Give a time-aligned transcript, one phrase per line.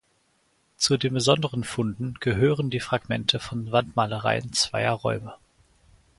[0.77, 5.35] Zu den besonderen Funden gehören die Fragmente von Wandmalereien zweier Räume.